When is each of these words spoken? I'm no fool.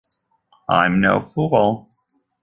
I'm 0.67 0.99
no 0.99 1.19
fool. 1.19 1.87